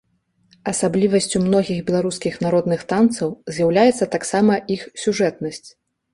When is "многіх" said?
1.47-1.77